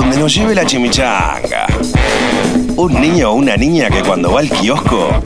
[0.00, 1.66] donde nos lleve la chimichanga.
[2.76, 5.22] Un niño o una niña que cuando va al kiosco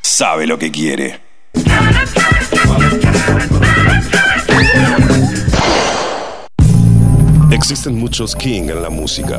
[0.00, 1.20] sabe lo que quiere.
[7.52, 9.38] Existen muchos King en la música.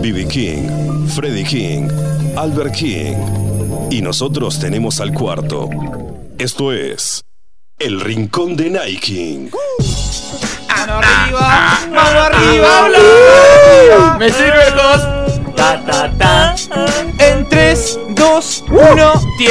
[0.00, 0.28] B.B.
[0.28, 1.88] King, Freddie King,
[2.36, 3.16] Albert King.
[3.90, 5.68] Y nosotros tenemos al cuarto.
[6.38, 7.24] Esto es
[7.80, 9.50] El Rincón de Nike.
[10.86, 11.50] Mano arriba,
[11.90, 14.65] mano arriba, Me sirve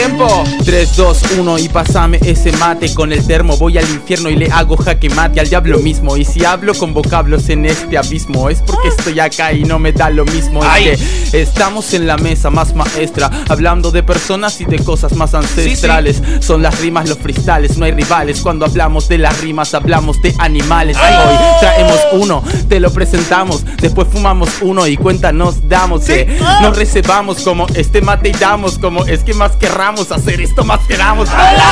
[0.06, 0.44] tiempo.
[0.64, 3.58] 3, 2, 1 y pasame ese mate con el termo.
[3.58, 6.18] Voy al infierno y le hago jaque mate al diablo mismo.
[6.18, 9.92] Y si hablo con vocablos en este abismo, es porque estoy acá y no me
[9.92, 10.64] da lo mismo.
[10.64, 11.00] Es
[11.32, 16.22] que estamos en la mesa más maestra, hablando de personas y de cosas más ancestrales.
[16.40, 18.42] Son las rimas, los freestyles, no hay rivales.
[18.42, 20.98] Cuando hablamos de las rimas, hablamos de animales.
[20.98, 23.64] Hoy traemos uno, te lo presentamos.
[23.78, 28.78] Después fumamos uno y cuenta nos damos que nos reservamos como este mate y damos
[28.78, 31.64] como es que más querramos hacer esto, más queramos hablar.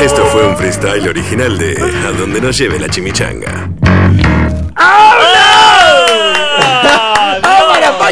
[0.00, 1.76] Esto fue un freestyle original de
[2.06, 3.70] A donde nos lleve la chimichanga.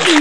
[0.05, 0.13] ¡Qué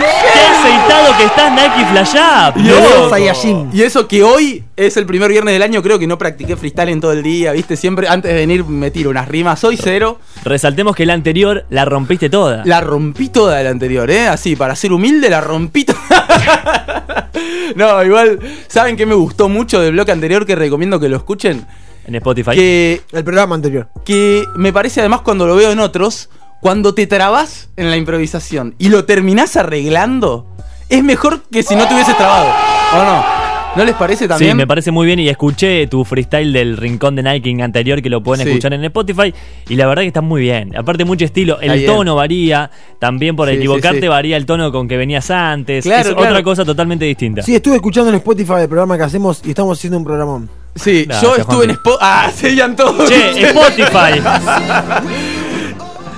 [0.57, 2.59] aceitado que estás, Nike Flash Up!
[2.59, 6.17] Y eso, y eso que hoy es el primer viernes del año, creo que no
[6.17, 7.75] practiqué freestyle en todo el día, ¿viste?
[7.75, 9.59] Siempre antes de venir me tiro unas rimas.
[9.59, 10.19] Soy cero.
[10.43, 12.63] Resaltemos que la anterior la rompiste toda.
[12.65, 14.27] La rompí toda la anterior, ¿eh?
[14.27, 17.29] Así, para ser humilde, la rompí toda.
[17.75, 21.65] no, igual, ¿saben qué me gustó mucho del bloque anterior que recomiendo que lo escuchen?
[22.05, 22.51] En Spotify.
[22.51, 23.89] Que, El programa anterior.
[24.05, 26.29] que me parece además cuando lo veo en otros,
[26.61, 30.47] cuando te trabas en la improvisación y lo terminás arreglando,
[30.89, 32.49] es mejor que si no te hubieses trabado.
[32.93, 33.37] ¿O no?
[33.75, 34.57] ¿No les parece Sí, también?
[34.57, 38.23] me parece muy bien y escuché tu freestyle del rincón de Nike anterior que lo
[38.23, 38.49] pueden Sí.
[38.49, 39.31] escuchar en Spotify
[39.69, 40.75] y la verdad que está muy bien.
[40.75, 44.07] Aparte mucho estilo, el tono varía, también por Sí, sí, equivocarte sí.
[44.07, 46.31] varía el tono con que venías antes, Claro, es claro.
[46.31, 47.43] otra cosa totalmente distinta.
[47.43, 50.49] Sí, estuve escuchando en Spotify el programa que hacemos y estamos haciendo un programón.
[50.73, 51.71] Sí, yo estuve en.
[51.71, 51.97] Spotify.
[52.01, 53.07] Ah, seguían todos.
[53.09, 54.21] Che, Spotify.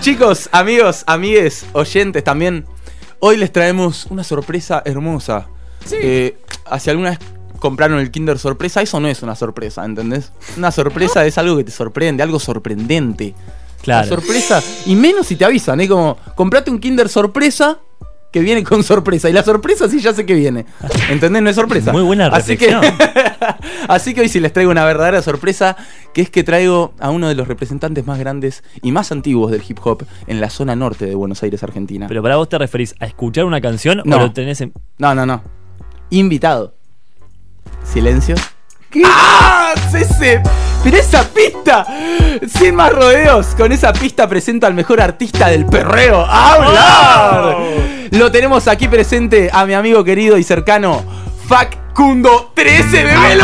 [0.02, 2.66] Chicos, amigos, amigues, oyentes también.
[3.20, 5.48] Hoy les traemos una sorpresa hermosa.
[5.92, 7.20] Eh, hace alguna vez
[7.60, 10.32] compraron el Kinder sorpresa, eso no es una sorpresa, ¿entendés?
[10.58, 13.34] Una sorpresa es algo que te sorprende, algo sorprendente.
[13.84, 14.08] La Claro.
[14.08, 17.80] sorpresa, y menos si te avisan, es como, comprate un Kinder sorpresa
[18.32, 19.30] que viene con sorpresa.
[19.30, 20.66] Y la sorpresa sí ya sé que viene.
[21.10, 21.42] ¿Entendés?
[21.42, 21.92] No es sorpresa.
[21.92, 22.98] Muy buena Así que, reflexión.
[23.88, 25.76] así que hoy sí les traigo una verdadera sorpresa,
[26.14, 29.64] que es que traigo a uno de los representantes más grandes y más antiguos del
[29.68, 32.08] hip hop en la zona norte de Buenos Aires, Argentina.
[32.08, 34.18] Pero para vos te referís a escuchar una canción No.
[34.18, 34.74] o lo tenés en...
[34.98, 35.42] No, no, no.
[36.10, 36.74] Invitado.
[37.84, 38.36] Silencio.
[39.06, 39.74] ¡Ah!
[39.94, 40.42] ¡Ese!
[40.84, 41.86] ¡Pero esa pista!
[42.48, 46.26] Sin más rodeos, con esa pista presento al mejor artista del perreo.
[46.26, 47.58] ¡Hablar!
[48.12, 51.04] Lo tenemos aquí presente a mi amigo querido y cercano,
[52.00, 53.44] Facundo 13, bebelo.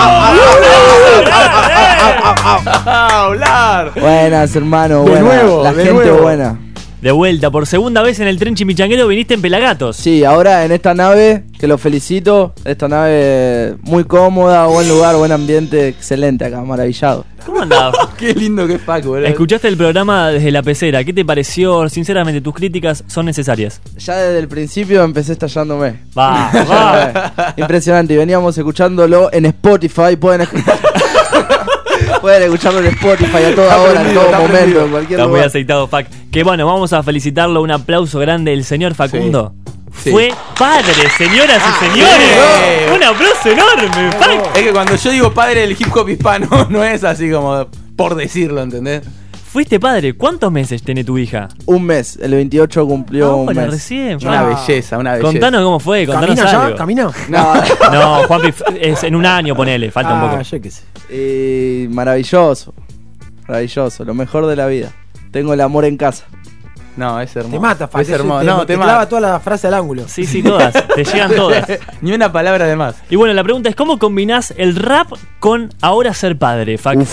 [2.86, 3.92] ¡Hablar!
[4.00, 5.02] Buenas, hermano.
[5.02, 5.52] Buenas.
[5.62, 6.65] La gente buena.
[7.06, 9.96] De vuelta, por segunda vez en el tren chimichanguero viniste en Pelagatos.
[9.96, 12.56] Sí, ahora en esta nave, que lo felicito.
[12.66, 17.24] Esta nave muy cómoda, buen lugar, buen ambiente, excelente acá, maravillado.
[17.46, 17.94] ¿Cómo andás?
[18.18, 19.28] Qué lindo que es Facu, boludo.
[19.28, 21.88] Escuchaste el programa desde la pecera, ¿qué te pareció?
[21.90, 23.82] Sinceramente, tus críticas son necesarias.
[24.00, 26.00] Ya desde el principio empecé estallándome.
[26.18, 27.54] Va, va.
[27.58, 28.16] Impresionante.
[28.16, 30.16] Y veníamos escuchándolo en Spotify.
[30.20, 30.48] Pueden,
[32.22, 35.88] Pueden escucharlo en Spotify a toda hora, en todo momento, en cualquier Está muy aceitado,
[35.88, 36.08] Fac.
[36.36, 37.62] Que bueno, vamos a felicitarlo.
[37.62, 39.54] Un aplauso grande el señor Facundo.
[40.04, 40.12] Sí.
[40.12, 42.28] Fue padre, señoras y señores.
[42.30, 42.94] sí.
[42.94, 44.58] Un aplauso enorme, Fac.
[44.58, 48.16] Es que cuando yo digo padre del hip hop hispano, no es así como por
[48.16, 49.04] decirlo, ¿entendés?
[49.50, 50.18] Fuiste padre.
[50.18, 51.48] ¿Cuántos meses tiene tu hija?
[51.68, 53.72] Un mes, el 28 cumplió un Ahora, mes.
[53.72, 54.18] recién.
[54.22, 55.32] Una belleza, una belleza.
[55.32, 56.76] Contanos cómo fue, contanos ¿Camina ya?
[56.76, 57.12] ¿Camina?
[57.30, 57.54] No,
[57.94, 60.42] No, Juanpi, es en un año, ponele, falta un Ah, poco.
[60.42, 61.88] yo qué sé.
[61.90, 62.74] maravilloso.
[63.48, 64.92] Maravilloso, lo mejor de la vida.
[65.36, 66.24] Tengo el amor en casa.
[66.96, 67.56] No, es hermoso.
[67.56, 68.04] Te mata, Facu.
[68.04, 68.40] Es hermoso.
[68.40, 69.10] Te, no, te te, clava mata.
[69.10, 70.08] toda la frase al ángulo.
[70.08, 70.74] Sí, sí, todas.
[70.96, 71.68] Te llegan todas.
[72.00, 72.96] Ni una palabra de más.
[73.10, 75.12] Y bueno, la pregunta es: ¿cómo combinás el rap
[75.42, 77.06] con ahora ser padre, Fac?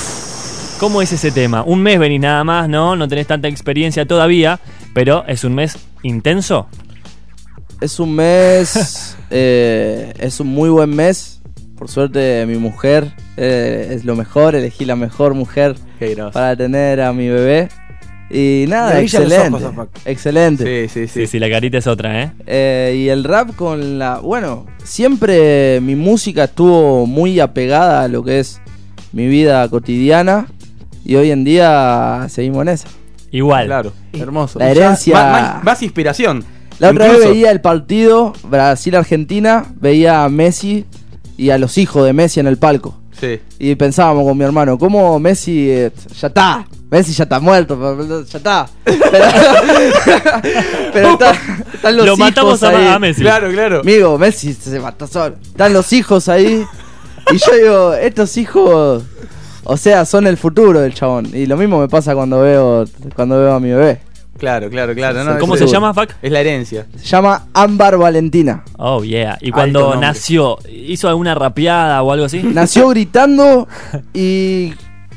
[0.78, 1.64] ¿Cómo es ese tema?
[1.64, 2.94] Un mes venís nada más, ¿no?
[2.94, 4.60] No tenés tanta experiencia todavía,
[4.94, 6.68] pero es un mes intenso.
[7.80, 11.40] Es un mes, eh, es un muy buen mes.
[11.76, 15.74] Por suerte mi mujer eh, es lo mejor, elegí la mejor mujer
[16.32, 17.68] para tener a mi bebé.
[18.34, 19.62] Y nada, excelente.
[19.64, 20.88] ojos excelente.
[20.88, 21.26] Sí, sí, Sí, sí.
[21.26, 22.32] sí, la carita es otra, ¿eh?
[22.46, 24.20] Eh, y el rap con la...
[24.20, 28.60] Bueno, siempre mi música estuvo muy apegada a lo que es
[29.12, 30.46] mi vida cotidiana.
[31.04, 32.88] Y hoy en día seguimos en esa.
[33.32, 33.66] Igual.
[33.66, 34.58] Claro, hermoso.
[34.58, 36.44] La herencia- Ya, Más, más- más inspiración.
[36.78, 40.84] La otra Incluso- vez veía el partido Brasil-Argentina, veía a Messi
[41.36, 42.98] y a los hijos de Messi en el palco.
[43.22, 43.40] Sí.
[43.60, 46.66] Y pensábamos con mi hermano, ¿cómo Messi eh, ya está?
[46.90, 48.68] Messi ya está muerto, ya está.
[48.84, 48.98] Pero,
[50.92, 51.32] pero está-
[51.72, 52.86] están los Lo hijos matamos a, ahí.
[52.88, 53.22] a Messi.
[53.22, 53.80] Claro, claro.
[53.80, 55.36] Amigo, Messi se mató solo.
[55.40, 56.64] Están los hijos ahí.
[57.32, 59.04] Y yo digo, estos hijos,
[59.64, 61.30] o sea, son el futuro del chabón.
[61.32, 62.84] Y lo mismo me pasa cuando veo
[63.14, 64.00] cuando veo a mi bebé.
[64.38, 65.24] Claro, claro, claro.
[65.24, 66.10] no, ¿Cómo se llama, Fuck?
[66.20, 66.86] Es la herencia.
[66.96, 68.64] Se llama Ámbar Valentina.
[68.76, 69.38] Oh, yeah.
[69.40, 72.42] Y cuando nació, ¿hizo alguna rapeada o algo así?
[72.42, 73.68] Nació gritando
[74.12, 74.72] y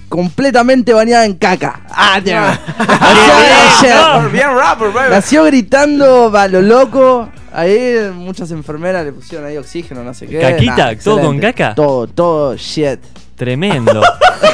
[0.10, 1.82] completamente bañada en caca.
[1.90, 2.36] Ah, tío.
[2.40, 5.10] Nació, Bien rapper, baby.
[5.12, 7.30] nació gritando a lo loco.
[7.54, 10.40] Ahí muchas enfermeras le pusieron ahí oxígeno, no sé qué.
[10.40, 10.92] ¿Caquita?
[10.94, 11.74] Nah, ¿Todo con caca?
[11.74, 13.00] Todo, todo shit.
[13.36, 14.02] Tremendo.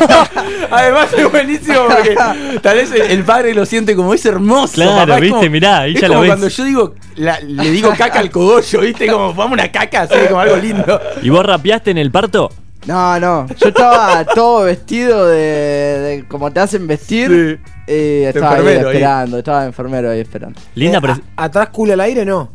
[0.71, 2.15] Además es buenísimo porque
[2.61, 4.73] tal vez el, padre lo siente como es hermoso.
[4.73, 6.29] Claro, papá, viste, como- mirá, ahí es ya lo como ves.
[6.29, 10.15] cuando yo digo, la- le digo caca al cogollo, viste, como vamos una caca, así
[10.27, 10.99] como algo lindo.
[11.21, 12.49] ¿Y vos rapeaste en el parto?
[12.87, 13.47] No, no.
[13.57, 17.59] Yo estaba todo vestido de, de como te hacen vestir.
[17.87, 17.93] Sí.
[17.93, 18.95] Y estaba ahí enfermero ahí.
[18.95, 20.59] esperando, estaba enfermero ahí esperando.
[20.75, 21.15] Linda, Eh, pero.
[21.35, 22.51] ¿Atrás culo al aire no?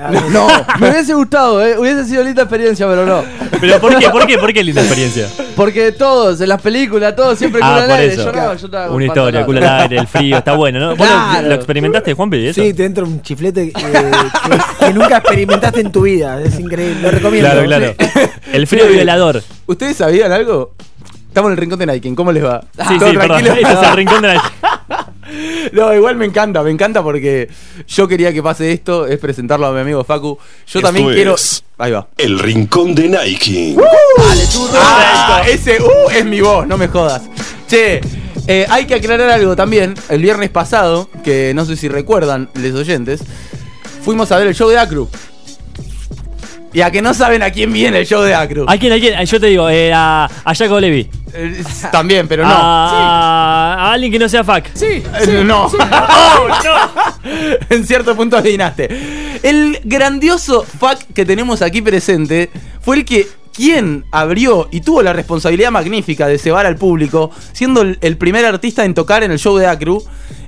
[0.00, 0.46] Ah, No,
[0.78, 1.76] me hubiese gustado, eh.
[1.78, 3.24] Hubiese sido linda experiencia, pero no.
[3.60, 4.08] ¿Pero por qué?
[4.10, 4.38] ¿Por qué?
[4.38, 5.26] ¿Por qué linda experiencia?
[5.56, 8.12] Porque todos, en las películas, todos siempre culo Ah, al por aire.
[8.14, 8.24] eso.
[8.26, 10.88] Yo no, yo estaba Una historia, culo al aire, el frío, está bueno, ¿no?
[10.96, 11.48] ¿Vos lo- Claro.
[11.48, 12.46] lo, experimentaste, Juanpi?
[12.46, 12.62] Eso?
[12.62, 16.40] Sí, te entra un chiflete eh, que, que nunca experimentaste en tu vida.
[16.42, 17.50] Es increíble, lo recomiendo.
[17.50, 17.94] Claro, claro.
[17.98, 18.20] Sí.
[18.52, 18.92] El frío Sí.
[18.94, 19.42] violador.
[19.66, 20.74] ¿Ustedes sabían algo?
[21.26, 22.60] Estamos en el rincón de Nike, ¿cómo les va?
[22.88, 23.42] Sí, ¿Todo sí, perdón.
[23.42, 23.52] tranquilo?
[23.68, 24.42] Este es el rincón de la.
[25.72, 27.48] No, igual me encanta, me encanta porque
[27.86, 30.38] yo quería que pase esto, es presentarlo a mi amigo Facu.
[30.38, 31.34] Yo Esto también quiero.
[31.34, 32.08] es- Ahí va.
[32.16, 33.76] El rincón de Nike.
[34.74, 37.22] Ah, ese uh es mi voz, no me jodas.
[37.68, 38.00] Che,
[38.46, 39.94] eh, hay que aclarar algo también.
[40.08, 43.20] El viernes pasado, que no sé si recuerdan los oyentes,
[44.02, 45.08] fuimos a ver el show de Acru.
[46.72, 48.64] Y a que no saben a quién viene el show de Acru.
[48.68, 48.92] ¿A quién?
[48.92, 49.24] ¿A quién?
[49.24, 51.08] Yo te digo, eh, a, a Jacob Levy.
[51.32, 52.50] Eh, también, pero no.
[52.52, 54.64] A, a alguien que no sea fuck.
[54.74, 55.02] Sí,
[55.44, 55.70] no.
[57.70, 59.40] en cierto punto adivinaste.
[59.42, 65.12] El grandioso fuck que tenemos aquí presente fue el que quien abrió y tuvo la
[65.12, 69.38] responsabilidad magnífica de cebar al público, siendo el, el primer artista en tocar en el
[69.38, 70.02] show de Acru.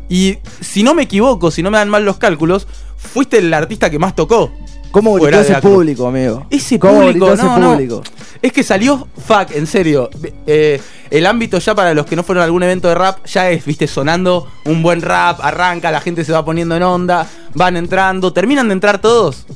[0.09, 2.67] Y si no me equivoco, si no me dan mal los cálculos,
[2.97, 4.53] fuiste el artista que más tocó.
[4.91, 6.47] ¿Cómo gritó ese público, amigo?
[6.51, 7.71] Ese ¿Cómo público, gritó ese no, no.
[7.73, 8.03] público?
[8.43, 10.11] Es que salió fuck, en serio.
[10.47, 13.51] Eh, el ámbito ya para los que no fueron a algún evento de rap, ya
[13.51, 17.77] es, viste, sonando un buen rap, arranca, la gente se va poniendo en onda, van
[17.77, 19.47] entrando, terminan de entrar todos,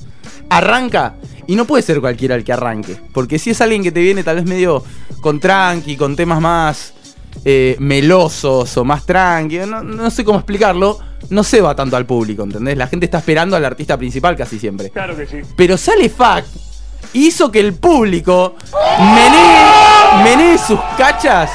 [0.48, 1.14] arranca.
[1.46, 2.98] Y no puede ser cualquiera el que arranque.
[3.12, 4.82] Porque si es alguien que te viene tal vez medio
[5.20, 6.94] con tranqui, con temas más
[7.44, 10.98] eh, melosos o más tranqui, no, no sé cómo explicarlo,
[11.30, 12.76] no se va tanto al público, ¿entendés?
[12.76, 14.90] La gente está esperando al artista principal casi siempre.
[14.90, 15.38] Claro que sí.
[15.56, 16.48] Pero sale Fact
[17.12, 18.56] hizo que el público
[18.98, 21.50] menee, menee sus cachas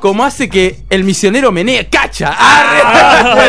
[0.00, 2.34] como hace que el misionero menee cacha.
[2.38, 3.48] ¡Arre!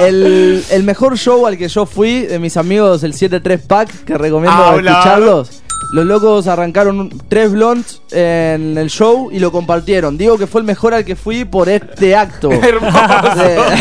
[0.00, 4.16] El, el mejor show al que yo fui de mis amigos, el 7-3 Pack, que
[4.16, 4.92] recomiendo Habla.
[4.92, 5.62] escucharlos.
[5.92, 10.16] Los locos arrancaron tres blondes en el show y lo compartieron.
[10.16, 12.50] Digo que fue el mejor al que fui por este acto.
[12.52, 12.98] Hermoso.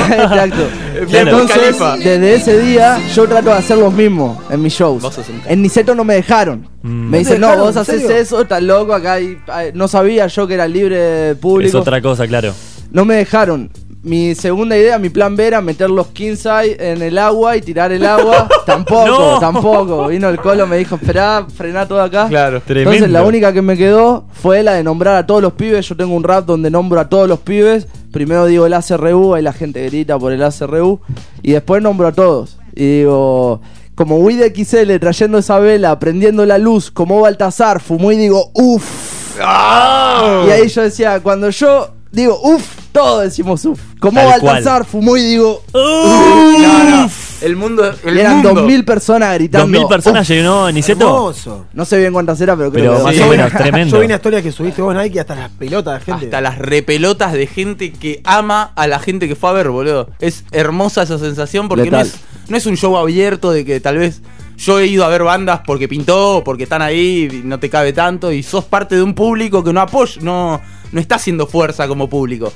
[0.10, 0.68] Este acto.
[1.12, 5.04] Entonces, desde ese día, yo trato de hacer los mismos en mis shows.
[5.46, 6.68] En Niceto no me dejaron.
[6.82, 6.88] Mm.
[6.90, 9.88] Me ¿No te dicen, no, vos ¿En haces eso, estás loco, acá hay- hay- no
[9.88, 11.78] sabía yo que era libre de Es público.
[11.80, 12.54] otra cosa, claro.
[12.92, 13.70] No me dejaron.
[14.02, 17.92] Mi segunda idea, mi plan B era meter los Kinsai en el agua y tirar
[17.92, 18.48] el agua.
[18.66, 19.40] tampoco, No.
[19.40, 20.08] tampoco.
[20.08, 22.28] Vino el colo, me dijo, esperá, frená todo acá.
[22.30, 22.62] Claro.
[22.62, 22.92] Tremendo.
[22.94, 25.86] Entonces la única que me quedó fue la de nombrar a todos los pibes.
[25.88, 27.88] Yo tengo un rap donde nombro a todos los pibes.
[28.14, 31.02] Primero digo el ACRU, ahí la gente grita por el ACRU.
[31.44, 32.58] Y después nombro a todos.
[32.74, 33.60] Y digo,
[33.96, 39.38] como Wid XL trayendo esa vela, prendiendo la luz, como Baltasar, fumó y digo, uff.
[39.42, 40.44] ¡Ah!
[40.48, 43.80] Y ahí yo decía, cuando yo digo uff, todos decimos uff.
[44.00, 47.10] Como Tal Baltasar fumó y digo, No, no.
[47.42, 47.90] El mundo.
[48.04, 48.54] El eran mundo.
[48.56, 49.66] 2000 personas gritando.
[49.68, 50.36] 2000 personas "Uf".
[50.36, 51.06] llenó Niceto.
[51.06, 51.66] Hermoso.
[51.74, 53.22] No sé bien cuántas era, pero creo Pero que más Sí.
[53.22, 53.32] o dos.
[53.38, 53.92] menos, tremendo.
[53.96, 56.26] Yo vi una historia que subiste vos, Nike, hasta las pelotas de gente.
[56.26, 60.10] Hasta las repelotas de gente que ama a la gente que fue a ver, boludo.
[60.20, 62.16] Es hermosa esa sensación porque no es,
[62.50, 64.22] no es un show abierto de que tal vez
[64.58, 67.94] yo he ido a ver bandas porque pintó, porque están ahí y no te cabe
[67.94, 70.60] tanto y sos parte de un público que no apoya, no,
[70.92, 72.52] no está haciendo fuerza como público.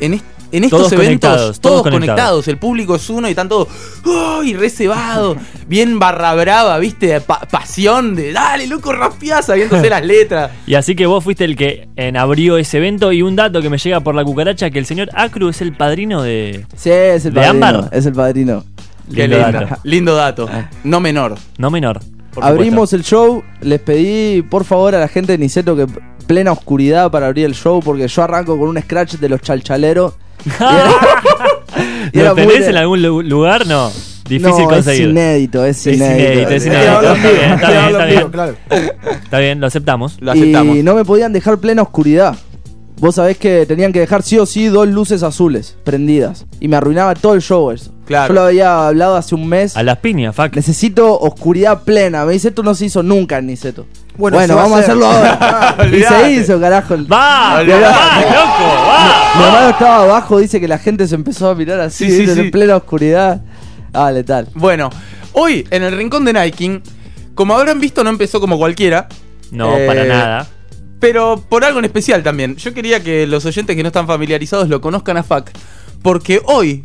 [0.00, 2.06] En, est- en estos Todos eventos, conectados, todos, todos conectados.
[2.06, 2.48] conectados.
[2.48, 3.68] el público es uno y están todos
[4.40, 4.54] ¡ay!
[4.54, 5.36] reservados,
[5.68, 7.20] bien barra brava, ¿viste?
[7.20, 10.50] Pa- pasión de dale, loco, raspiá, sabiéndose las letras.
[10.66, 13.70] Y así que vos fuiste el que en abrió ese evento y un dato que
[13.70, 16.64] me llega por la cucaracha que el señor Acru es el padrino de...
[16.76, 17.66] Sí, es el ¿De padrino.
[17.66, 17.88] ámbar?
[17.92, 18.64] Es el padrino.
[19.12, 19.80] Qué Lindo lindo, dato.
[19.84, 20.50] lindo dato,
[20.84, 21.34] no menor.
[21.58, 22.00] No menor.
[22.42, 23.42] Abrimos el show.
[23.60, 25.86] Les pedí, por favor, a la gente de Niceto que
[26.26, 30.14] plena oscuridad para abrir el show porque yo arranco con un scratch de los chalchaleros.
[32.12, 33.66] ¿Lo tenés en algún lu- lugar?
[33.66, 33.90] No.
[34.28, 35.02] Difícil no, conseguir.
[35.06, 36.50] es inédito, es Es inédito.
[36.50, 36.74] es bien,
[38.06, 38.26] bien.
[39.22, 40.16] Está bien, lo aceptamos.
[40.20, 40.76] Lo aceptamos.
[40.76, 42.36] Y no me podían dejar plena oscuridad.
[42.98, 46.46] Vos sabés que tenían que dejar sí o sí dos luces azules prendidas.
[46.60, 47.92] Y me arruinaba todo el show eso.
[48.06, 48.28] Claro.
[48.28, 49.76] Yo lo había hablado hace un mes.
[49.76, 50.54] A las piñas, fuck.
[50.56, 52.24] Necesito oscuridad plena.
[52.24, 53.86] Me dice, esto no se hizo nunca en Niceto.
[54.16, 54.90] Bueno, Bueno, se va a vamos a, hacer.
[54.92, 55.76] hacerlo ahora.
[55.96, 56.94] y se hizo, carajo.
[57.12, 57.54] ¡Va!
[57.56, 57.76] ¡Va, loco!
[58.88, 59.32] ¡Va!
[59.36, 62.18] Mi hermano estaba abajo, dice que la gente se empezó a mirar así, Sí, sí,
[62.20, 62.34] ¿viste?
[62.34, 62.40] sí.
[62.40, 63.42] en plena oscuridad.
[63.92, 64.48] Ah, letal.
[64.54, 64.88] Bueno,
[65.32, 66.80] hoy en el rincón de Nike,
[67.34, 69.08] como habrán visto, no empezó como cualquiera.
[69.50, 70.46] No, Eh, para nada.
[71.00, 72.56] Pero por algo en especial también.
[72.56, 75.50] Yo quería que los oyentes que no están familiarizados lo conozcan a Fac.
[76.02, 76.82] Porque hoy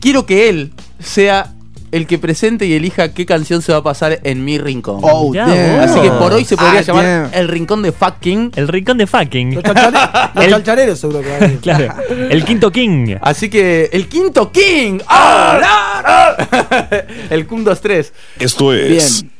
[0.00, 1.52] quiero que él sea
[1.92, 5.00] el que presente y elija qué canción se va a pasar en mi rincón.
[5.02, 5.36] Oh, vos.
[5.36, 8.50] Así que por hoy se podría Ah, llamar el rincón de fucking.
[8.56, 9.54] El rincón de fucking.
[9.56, 11.58] Los, chalchare- los El- chalchareros seguro que van a ir.
[11.60, 11.94] Claro.
[12.30, 13.16] El quinto king.
[13.20, 15.00] Así que el quinto King.
[15.06, 15.60] ¡Ah!
[16.50, 17.02] ¡Ah!
[17.30, 18.10] el Kun 2-3.
[18.40, 19.32] Esto es Bien.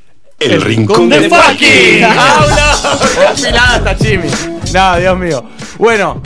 [0.45, 2.05] El, Rincón de de Fucking.
[2.05, 3.97] ¡Habla!
[4.03, 4.29] Chimi.
[4.73, 5.45] No, Dios mío.
[5.79, 6.21] Bueno.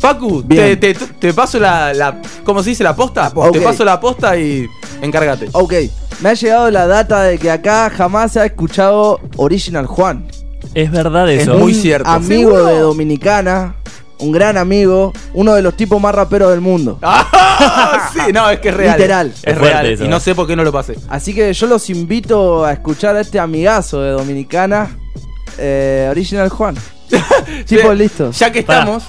[0.00, 2.84] Facu, te, te- te paso la, la- ¿Cómo se dice?
[2.84, 3.32] ¿La posta?
[3.52, 4.64] Te paso la posta y
[5.02, 5.48] encárgate.
[5.52, 5.74] Ok,
[6.20, 10.28] me ha llegado la data de que acá jamás se ha escuchado Original Juan.
[10.74, 11.54] Es verdad Es eso.
[11.58, 12.08] muy Un cierto.
[12.08, 12.66] Amigo ¿Seguro?
[12.66, 13.74] de Dominicana,
[14.20, 16.98] un gran amigo, uno de los tipos más raperos del mundo.
[17.60, 18.96] Ah, sí, no, es que es real.
[18.96, 19.32] Literal.
[19.42, 19.84] Es, real.
[19.86, 20.04] eso.
[20.04, 20.96] Y no sé por qué no lo pasé.
[21.08, 24.96] Así que yo los invito a escuchar a este amigazo de Dominicana,
[25.58, 26.76] eh, Original Juan.
[27.64, 28.38] Chicos, Sí, listos.
[28.38, 28.80] Ya que Pará.
[28.80, 29.04] estamos.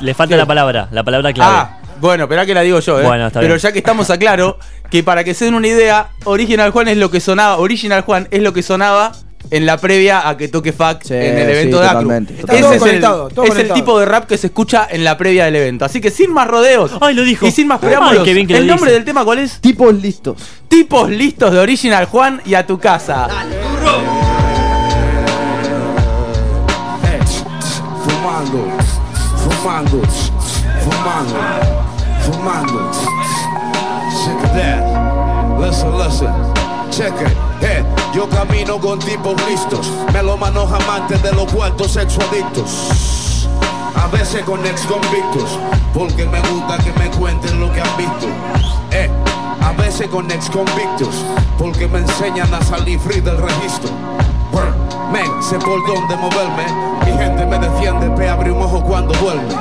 [0.00, 0.38] Le falta ¿Qué?
[0.38, 1.54] la palabra, la palabra clave.
[1.54, 3.04] Ah, bueno, esperá que la digo yo, ¿eh?
[3.04, 3.60] Bueno, está Pero bien.
[3.60, 4.58] ya que estamos aclaro,
[4.90, 8.28] que para que se den una idea, Original Juan es lo que sonaba, Original Juan
[8.30, 9.12] es lo que sonaba
[9.50, 12.10] en la previa a que toque Sí, en el sí, evento de Acru.
[12.12, 12.34] Ese.
[12.46, 13.74] Todo es, el, todo es el conectado.
[13.74, 15.84] tipo de rap que se escucha en la previa del evento.
[15.84, 16.92] Así que sin más rodeos.
[17.00, 17.46] Ay, lo dijo.
[17.46, 18.24] Y sin más preámbulos.
[18.24, 18.94] qué bien que lo ¿El nombre dice.
[18.94, 19.60] del tema cuál es?
[19.60, 20.36] Tipos listos.
[20.68, 23.28] Tipos listos de Original Juan y a tu casa.
[28.04, 28.68] Fumando,
[29.36, 30.02] fumando,
[30.82, 31.36] fumando,
[32.20, 32.90] fumando.
[34.24, 35.60] Check that.
[35.60, 36.32] Listen, listen.
[36.90, 37.99] Check it.
[38.12, 39.90] Yo camino con tipos listos.
[40.12, 43.48] Melómanos amantes de los cuartos sexuadictos.
[43.94, 45.58] A veces con ex convictos.
[45.94, 48.26] Porque me gusta que me cuenten lo que han visto.
[48.90, 49.10] Eh,
[49.62, 51.24] a veces con ex convictos.
[51.58, 53.90] Porque me enseñan a salir free del registro.
[55.12, 56.64] Men, sé por dónde moverme.
[57.04, 59.54] Mi gente me defiende, pe abre un ojo cuando duerme.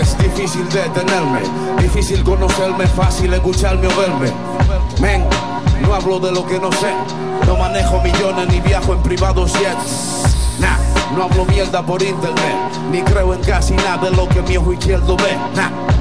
[0.00, 1.40] Es difícil detenerme,
[1.80, 4.32] difícil conocerme, fácil escucharme o verme.
[5.00, 5.24] Men,
[5.82, 6.92] no hablo de lo que no sé.
[7.46, 10.24] No manejo millones ni viajo en privados jets.
[10.58, 10.78] Nah,
[11.16, 12.56] no hablo mierda por internet,
[12.90, 15.36] ni creo en casi nada de lo que mi ojo izquierdo ve.
[15.56, 15.91] Nah.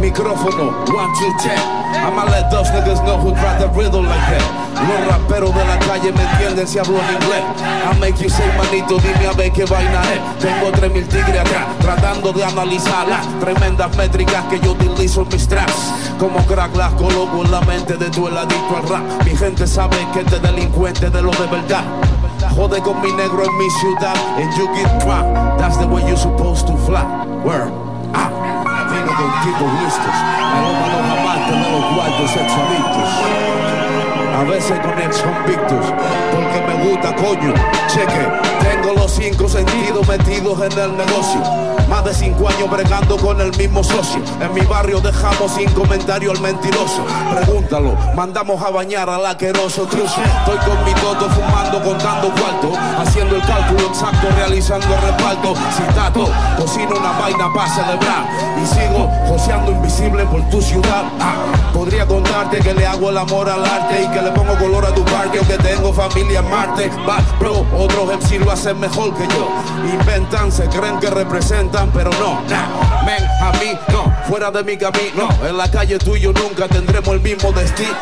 [0.00, 1.58] Micrófono, one, two, ten.
[2.06, 4.68] I'ma let those niggas know who drive the riddle like that.
[4.78, 7.42] Los raperos de la calle me entienden si hablo en inglés.
[7.60, 10.20] I make you say manito, dime a ver qué vaina es.
[10.38, 15.48] Tengo 3000 tigres acá, tratando de analizar las tremendas métricas que yo utilizo en mis
[15.48, 15.92] tracks.
[16.18, 19.24] Como crack las coloco en la mente de tu el adicto al rap.
[19.24, 21.84] Mi gente sabe que este delincuente de lo de verdad.
[22.54, 25.26] Jode con mi negro en mi ciudad, and you get drunk.
[25.58, 27.04] That's the way you supposed to fly.
[27.44, 27.87] Word.
[29.18, 30.14] Ah, vino con tipos listos.
[30.54, 33.08] Melómanos amantes de los cuartos sexualitos.
[34.38, 35.92] A veces con ex convictos,
[36.32, 37.54] porque gusta, coño.
[37.88, 38.28] Cheque,
[38.60, 41.68] tengo los cinco sentidos metidos en el negocio.
[41.88, 44.20] Más de cinco años bregando con el mismo socio.
[44.42, 47.02] En mi barrio dejamos sin comentario al mentiroso.
[47.34, 50.20] Pregúntalo, mandamos a bañar al aqueroso truso.
[50.22, 52.72] Estoy con mi toto fumando, contando cuarto.
[52.98, 55.54] Haciendo el cálculo exacto, realizando el reparto.
[55.74, 58.28] Citato, cocino una vaina para celebrar.
[58.62, 61.04] Y sigo joseando invisible por tu ciudad.
[61.20, 61.36] Ah,
[61.72, 64.94] podría contarte que le hago el amor al arte y que le pongo color a
[64.94, 66.90] tu parque, aunque tengo familia en Marte.
[67.08, 69.48] Va, bro, otros MC lo hacen mejor que yo.
[69.92, 72.40] Inventan, se creen que representan, pero no.
[72.48, 75.28] Nah, men, a mí no, fuera de mi camino.
[75.46, 77.96] En la calle tú y yo nunca tendremos el mismo destino.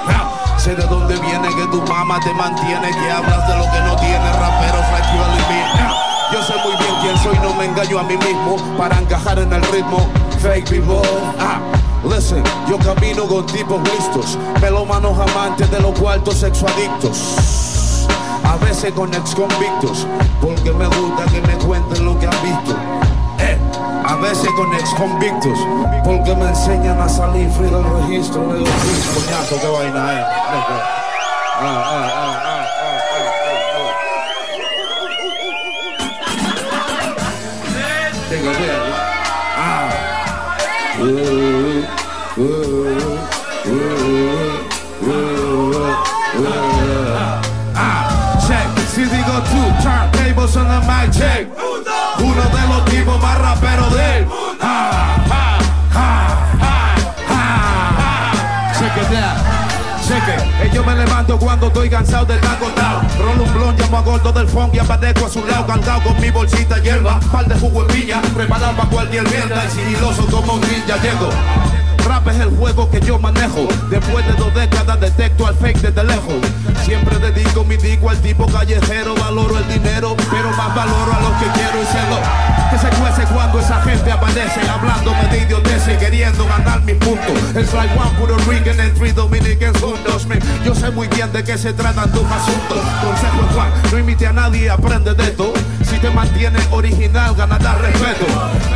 [0.58, 3.96] Sé de dónde viene que tu mamá te mantiene, que hablas de lo que no
[3.96, 5.66] tiene, raperos like you and me.
[6.32, 9.52] Yo sé muy bien quién soy, no me engaño a mí mismo para encajar en
[9.52, 10.11] el ritmo.
[10.40, 11.00] fake people.
[11.38, 11.61] Ah,
[12.04, 17.75] listen, yo camino con tipos listos, melómanos amantes de los cuartos sexoadictos.
[18.47, 20.07] A veces con ex convictos,
[20.41, 22.76] porque me gusta que me cuenten lo que han visto.
[23.41, 23.59] Eh,
[24.05, 25.59] a veces con ex convictos,
[26.05, 29.25] porque me enseñan a salir fui del registro los hijos.
[29.25, 30.21] Coñazo, qué vaina es.
[30.21, 30.33] Ah,
[31.59, 33.93] ah, ah, ah, ah, ah, ah.
[38.31, 38.81] Digo, bien.
[39.59, 39.91] Ah.
[60.87, 63.02] Me levanto cuando estoy cansado de estar acostado.
[63.19, 66.21] Rolo un blon, llamo a gordo del funk y aparezco a su lado, cargado con
[66.21, 70.55] mi bolsita hierba, par de jugo en piña, preparado para cualquier mierda y sigiloso como
[70.55, 71.28] un ninja llego.
[72.07, 73.66] Rap es el juego que yo manejo.
[73.90, 76.35] Después de dos décadas detecto al fake desde lejos.
[76.85, 79.16] Siempre dedico mi dico al tipo callejero.
[79.16, 82.19] Valoro el dinero, pero más valoro a los que quiero y cielo.
[82.71, 87.35] Que se cuece cuando esa gente aparece hablándome de idioteces queriendo ganar mis puntos.
[87.57, 90.06] Es like one Puerto Rican and three Dominicans juntos.
[90.97, 92.79] Muy bien de qué se tratan tus asuntos.
[93.05, 95.53] Consejo es Juan, no imite a nadie, aprende de esto.
[95.85, 98.25] Si te mantienes original, ganarás respeto.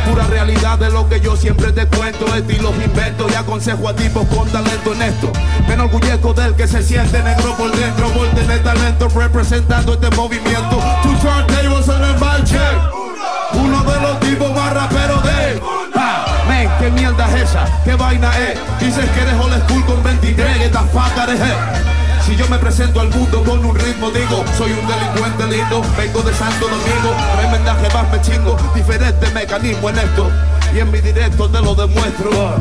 [0.07, 2.27] Pura realidad de lo que yo siempre te cuento.
[2.35, 5.31] Estilos invento y aconsejo a tipos con talento en esto.
[5.67, 8.07] Me enorgullezco del que se siente negro por dentro.
[8.09, 10.77] Por tener talento representando este movimiento.
[11.01, 13.53] Two turntables the mic check.
[13.53, 15.59] Uno de los tipos más raperos de.
[15.95, 17.65] Ah, ¿qué mierda es esa?
[17.83, 18.59] ¿Qué vaina es?
[18.79, 22.00] Dices que eres old school con 23, que estás faca de head.
[22.31, 26.21] Si yo me presento al mundo con un ritmo, digo, soy un delincuente lindo, vengo
[26.21, 30.31] de Santo Domingo, tremenda jebas me chingo, diferente mecanismo en esto,
[30.73, 32.55] y en mi directo te lo demuestro.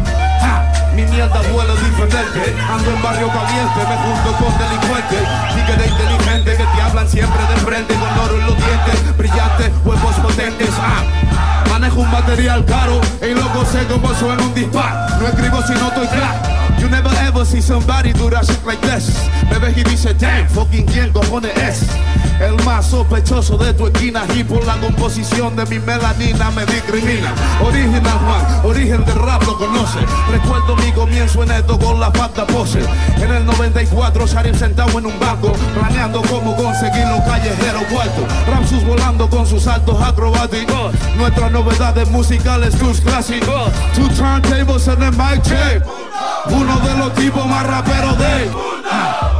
[0.96, 5.22] Mi mierda vuela diferente, ando en barrio caliente, me junto con delincuentes,
[5.54, 10.16] tigres inteligentes que te hablan siempre de frente, con oro en los dientes, brillantes, huevos
[10.16, 10.70] potentes.
[10.80, 11.04] Ah,
[11.70, 15.16] Manejo un material caro y loco sé cómo suena un disparo.
[15.20, 16.60] No escribo si no estoy claro.
[17.40, 19.16] Ever see somebody do that shit like this.
[19.50, 22.19] Me ves y dice, damn, fucking quién cojones es.
[22.40, 27.34] El más sospechoso de tu esquina y por la composición de mi melanina me discrimina.
[27.62, 29.98] Original Juan, origen del rap lo conoce.
[30.30, 32.80] Recuerdo mi comienzo en esto con la falta pose.
[33.16, 38.24] En el 94 Sharim sentado en un banco, planeando cómo conseguir los callejeros cuartos.
[38.46, 40.94] Ramsus volando con sus saltos acrobáticos.
[41.18, 43.70] Nuestras novedades musicales, tus clásicos.
[43.94, 45.84] Two turntables en el mic check.
[46.46, 48.50] Uno de los tipos más raperos de.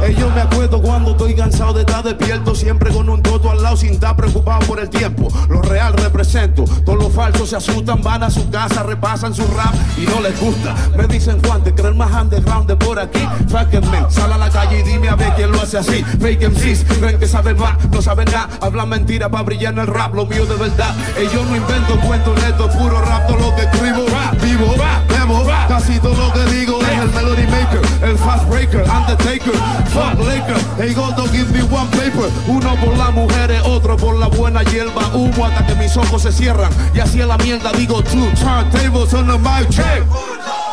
[0.01, 3.61] Ah, eh, me acuerdo cuando estoy cansado de estar despierto, siempre con un toto al
[3.61, 5.27] lado sin estar preocupado por el tiempo.
[5.47, 9.73] Lo real represento, todos los falsos se asustan, van a su casa, repasan su rap
[9.97, 10.75] y no les gusta.
[10.97, 13.27] Me dicen Juan, te creen más underground de por aquí.
[13.47, 16.03] Fáquenme, sal a la calle y dime a ver quién lo hace así.
[16.19, 19.87] Fake MCs, creen que saben más, no saben nada, hablan mentira para brillar en el
[19.87, 20.95] rap, lo mío de verdad.
[21.15, 24.05] Eh, yo no invento cuento neto, puro rap, todo lo que escribo,
[24.41, 24.73] vivo,
[25.09, 29.53] bebo, casi todo lo que digo el melody maker, el fast breaker, undertaker,
[29.89, 30.57] fuck laker.
[30.77, 32.29] Hey gordo, give me one paper.
[32.47, 35.07] Uno por las mujeres, otro por la buena hierba.
[35.13, 36.71] Humo hasta que mis ojos se cierran.
[36.93, 40.03] Y así a la mierda digo two turntables on the mic check.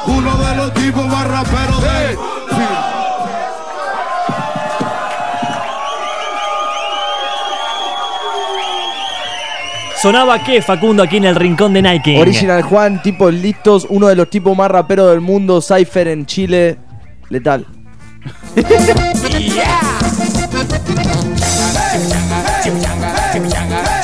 [0.07, 2.98] Uno de los tipos más raperos de.
[10.01, 12.21] Sonaba que Facundo aquí en el rincón de Nike.
[12.21, 16.79] Original Juan, tipos listos, uno de los tipos más raperos del mundo, Cypher en Chile,
[17.31, 17.67] letal.